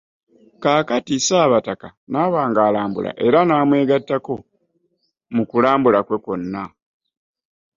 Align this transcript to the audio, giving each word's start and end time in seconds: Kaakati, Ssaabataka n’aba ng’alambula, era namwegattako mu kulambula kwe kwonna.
Kaakati, 0.63 1.13
Ssaabataka 1.19 1.87
n’aba 2.11 2.41
ng’alambula, 2.49 3.11
era 3.25 3.39
namwegattako 3.47 4.35
mu 5.35 5.43
kulambula 5.49 5.99
kwe 6.07 6.17
kwonna. 6.23 6.63